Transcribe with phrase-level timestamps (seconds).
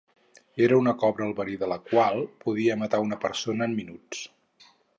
[0.67, 4.27] Era una cobra el verí de la qual podia matar una persona en minuts.